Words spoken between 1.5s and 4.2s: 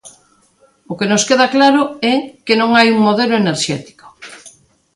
claro é que non hai un modelo enerxético.